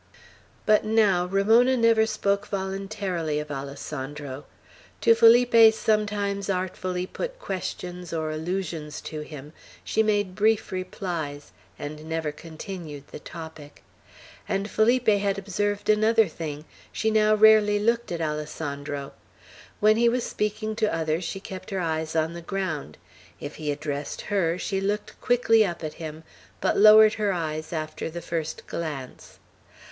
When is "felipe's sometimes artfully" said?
5.13-7.05